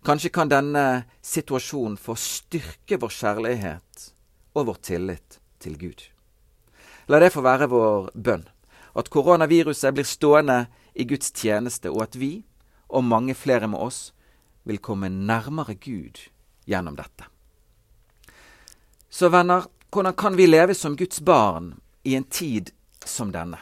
Kanskje 0.02 0.34
kan 0.34 0.50
denne 0.50 1.06
situasjonen 1.22 2.02
få 2.02 2.18
styrke 2.18 2.98
vår 2.98 3.14
kjærlighet 3.14 4.10
og 4.58 4.72
vår 4.72 4.82
tillit 4.90 5.38
til 5.62 5.78
Gud. 5.78 6.02
La 7.14 7.22
det 7.22 7.30
få 7.38 7.46
være 7.46 7.70
vår 7.70 8.10
bønn, 8.18 8.50
at 8.98 9.14
koronaviruset 9.14 9.94
blir 9.94 10.10
stående 10.10 10.64
i 10.98 11.06
Guds 11.06 11.30
tjeneste, 11.30 11.94
og 11.94 12.08
at 12.10 12.18
vi, 12.18 12.40
og 12.90 13.06
mange 13.06 13.38
flere 13.38 13.70
med 13.70 13.86
oss, 13.86 14.16
vil 14.66 14.82
komme 14.82 15.14
nærmere 15.14 15.78
Gud 15.78 16.26
gjennom 16.66 16.98
dette. 16.98 17.30
Så 19.10 19.30
venner, 19.30 19.66
hvordan 19.92 20.14
kan 20.14 20.36
vi 20.36 20.48
leve 20.48 20.76
som 20.76 20.96
Guds 20.96 21.22
barn 21.22 21.80
i 22.04 22.16
en 22.16 22.24
tid 22.24 22.72
som 23.06 23.32
denne? 23.32 23.58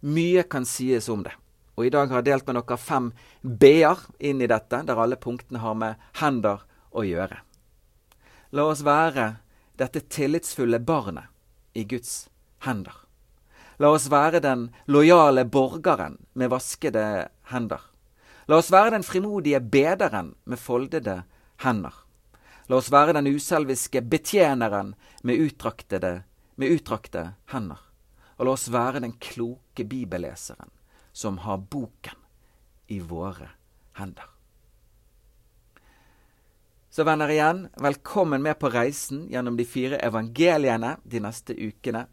Mye 0.00 0.42
kan 0.42 0.66
sies 0.68 1.08
om 1.08 1.22
det. 1.24 1.32
Og 1.74 1.86
i 1.86 1.90
dag 1.90 2.10
har 2.12 2.20
jeg 2.20 2.28
delt 2.28 2.46
med 2.46 2.58
dere 2.60 2.76
fem 2.78 3.06
b-er 3.42 4.04
inn 4.20 4.42
i 4.44 4.50
dette, 4.50 4.82
der 4.84 5.00
alle 5.00 5.16
punktene 5.16 5.62
har 5.64 5.74
med 5.74 6.04
hender 6.20 6.60
å 6.92 7.06
gjøre. 7.08 7.40
La 8.54 8.68
oss 8.68 8.84
være 8.86 9.30
dette 9.80 10.04
tillitsfulle 10.12 10.78
barnet 10.78 11.32
i 11.74 11.86
Guds 11.88 12.28
hender. 12.68 12.94
La 13.80 13.90
oss 13.90 14.06
være 14.12 14.44
den 14.44 14.68
lojale 14.86 15.48
borgeren 15.48 16.20
med 16.38 16.52
vaskede 16.52 17.30
hender. 17.50 17.80
La 18.46 18.60
oss 18.60 18.70
være 18.70 18.92
den 18.94 19.08
frimodige 19.08 19.58
bederen 19.58 20.34
med 20.44 20.60
foldede 20.60 21.22
hender. 21.64 22.03
La 22.66 22.78
oss 22.80 22.88
være 22.92 23.12
den 23.12 23.28
uselviske 23.28 24.00
betjeneren 24.08 24.94
med 25.22 25.40
utdraktede, 25.44 26.22
med 26.56 26.72
utdrakte 26.72 27.34
hender. 27.52 27.80
Og 28.38 28.48
la 28.48 28.54
oss 28.56 28.70
være 28.72 29.02
den 29.04 29.12
kloke 29.20 29.84
bibelleseren 29.84 30.72
som 31.12 31.38
har 31.44 31.60
boken 31.60 32.16
i 32.88 33.00
våre 33.04 33.50
hender. 33.98 34.30
Så 36.90 37.04
venner 37.04 37.28
igjen, 37.28 37.66
velkommen 37.82 38.42
med 38.42 38.56
på 38.58 38.70
reisen 38.70 39.26
gjennom 39.28 39.56
de 39.58 39.66
fire 39.66 39.98
evangeliene 40.06 40.96
de 41.02 41.20
neste 41.20 41.56
ukene. 41.58 42.06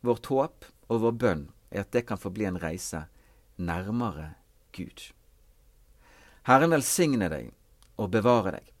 Vårt 0.00 0.30
håp 0.30 0.66
og 0.88 1.02
vår 1.02 1.14
bønn 1.20 1.44
er 1.74 1.82
at 1.82 1.92
det 1.92 2.04
kan 2.08 2.20
få 2.22 2.30
bli 2.32 2.46
en 2.48 2.60
reise 2.62 3.04
nærmere 3.58 4.30
Gud. 4.72 5.10
Herren 6.46 6.72
velsigne 6.72 7.28
deg 7.28 7.50
og 7.98 8.12
bevare 8.14 8.56
deg. 8.56 8.77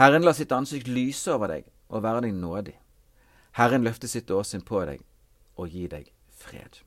Herren 0.00 0.24
la 0.24 0.32
sitt 0.34 0.52
ansikt 0.52 0.88
lyse 0.88 1.32
over 1.32 1.52
deg 1.52 1.68
og 1.92 2.04
være 2.04 2.24
deg 2.26 2.36
nådig. 2.36 2.76
Herren 3.58 3.84
løfte 3.84 4.08
sitt 4.08 4.30
åsyn 4.32 4.64
på 4.64 4.80
deg 4.88 5.02
og 5.60 5.68
gi 5.68 5.86
deg 5.92 6.08
fred. 6.32 6.80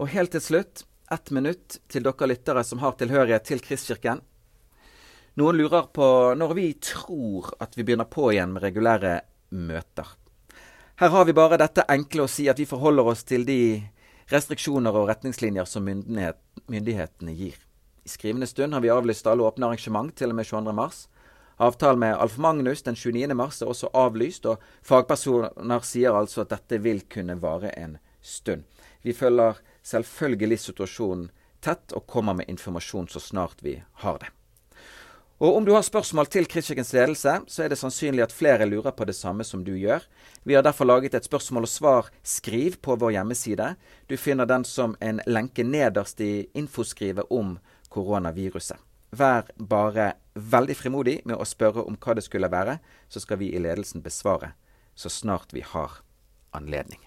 Og 0.00 0.08
helt 0.12 0.32
til 0.32 0.44
slutt 0.44 0.84
ett 1.10 1.30
minutt 1.34 1.80
til 1.90 2.04
dere 2.06 2.28
lyttere 2.30 2.62
som 2.64 2.80
har 2.84 2.94
tilhørighet 3.00 3.48
til 3.48 3.62
Kristkirken. 3.64 4.20
Noen 5.40 5.56
lurer 5.58 5.88
på 5.94 6.06
når 6.38 6.54
vi 6.58 6.66
tror 6.82 7.52
at 7.62 7.76
vi 7.76 7.84
begynner 7.86 8.08
på 8.10 8.30
igjen 8.32 8.52
med 8.54 8.64
regulære 8.64 9.14
møter. 9.56 10.06
Her 11.00 11.14
har 11.14 11.24
vi 11.24 11.34
bare 11.34 11.58
dette 11.60 11.86
enkle 11.88 12.26
å 12.26 12.30
si 12.30 12.46
at 12.52 12.60
vi 12.60 12.68
forholder 12.68 13.08
oss 13.12 13.24
til 13.24 13.46
de 13.48 13.80
restriksjoner 14.30 14.94
og 14.94 15.08
retningslinjer 15.08 15.66
som 15.66 15.86
myndighet, 15.86 16.38
myndighetene 16.70 17.34
gir. 17.34 17.56
I 18.04 18.08
skrivende 18.08 18.46
stund 18.46 18.74
har 18.74 18.80
vi 18.80 18.90
avlyst 18.90 19.26
alle 19.26 19.44
åpne 19.44 19.66
arrangement 19.66 20.14
til 20.16 20.32
og 20.32 20.38
med 20.38 20.46
22. 20.46 20.72
mars. 20.72 21.08
Avtalen 21.60 22.00
med 22.00 22.16
Alf 22.16 22.38
Magnus 22.38 22.82
den 22.82 22.96
29. 22.96 23.34
mars 23.34 23.60
er 23.62 23.68
også 23.68 23.90
avlyst, 23.92 24.46
og 24.48 24.62
fagpersoner 24.82 25.84
sier 25.84 26.16
altså 26.16 26.46
at 26.46 26.54
dette 26.54 26.80
vil 26.80 27.02
kunne 27.12 27.36
vare 27.42 27.74
en 27.76 27.98
stund. 28.22 28.64
Vi 29.02 29.12
følger 29.12 29.60
selvfølgelig 29.84 30.58
situasjonen 30.58 31.30
tett 31.60 31.92
og 31.92 32.06
kommer 32.08 32.38
med 32.38 32.48
informasjon 32.48 33.08
så 33.12 33.20
snart 33.20 33.60
vi 33.60 33.82
har 34.04 34.20
det. 34.22 34.30
Og 35.40 35.56
Om 35.56 35.64
du 35.64 35.72
har 35.72 35.82
spørsmål 35.82 36.26
til 36.28 36.44
Kristkirkens 36.44 36.92
ledelse, 36.92 37.38
så 37.48 37.62
er 37.64 37.70
det 37.72 37.78
sannsynlig 37.80 38.26
at 38.26 38.32
flere 38.32 38.66
lurer 38.68 38.92
på 38.92 39.06
det 39.08 39.14
samme 39.16 39.44
som 39.44 39.62
du 39.64 39.72
gjør. 39.72 40.04
Vi 40.44 40.52
har 40.54 40.62
derfor 40.62 40.84
laget 40.84 41.14
et 41.14 41.24
spørsmål 41.24 41.64
og 41.64 41.72
svar-skriv 41.72 42.76
på 42.84 42.96
vår 43.00 43.14
hjemmeside. 43.16 43.70
Du 44.08 44.16
finner 44.20 44.44
den 44.44 44.64
som 44.68 44.96
en 45.00 45.20
lenke 45.26 45.64
nederst 45.64 46.20
i 46.20 46.50
infoskrivet 46.52 47.24
om 47.32 47.56
koronaviruset. 47.90 48.78
Vær 49.10 49.50
bare 49.58 50.12
veldig 50.34 50.76
frimodig 50.78 51.18
med 51.26 51.36
å 51.36 51.46
spørre 51.48 51.82
om 51.82 51.98
hva 51.98 52.14
det 52.14 52.24
skulle 52.24 52.50
være, 52.50 52.78
så 53.10 53.22
skal 53.22 53.40
vi 53.42 53.50
i 53.50 53.62
ledelsen 53.62 54.04
besvare 54.04 54.54
så 55.00 55.08
snart 55.08 55.54
vi 55.54 55.62
har 55.66 56.00
anledning. 56.52 57.00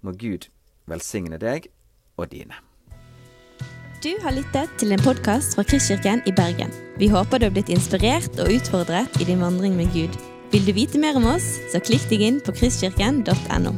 Må 0.00 0.14
Gud 0.18 0.48
velsigne 0.86 1.38
deg 1.42 1.70
og 2.16 2.30
dine. 2.30 2.58
Du 4.02 4.10
har 4.22 4.34
lyttet 4.34 4.70
til 4.82 4.94
en 4.94 5.02
podkast 5.02 5.54
fra 5.54 5.64
Kristkirken 5.66 6.24
i 6.26 6.34
Bergen. 6.34 6.72
Vi 6.98 7.10
håper 7.10 7.38
du 7.38 7.46
har 7.46 7.54
blitt 7.54 7.70
inspirert 7.70 8.38
og 8.42 8.50
utfordret 8.50 9.20
i 9.22 9.28
din 9.28 9.42
vandring 9.42 9.78
med 9.78 9.94
Gud. 9.94 10.18
Vil 10.52 10.66
du 10.66 10.74
vite 10.76 11.00
mer 11.00 11.18
om 11.18 11.30
oss, 11.34 11.54
så 11.72 11.80
klikk 11.80 12.10
deg 12.10 12.26
inn 12.26 12.42
på 12.42 12.54
kristkirken.no. 12.58 13.76